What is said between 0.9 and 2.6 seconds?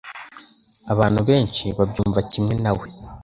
Abantu benshi babyumva kimwe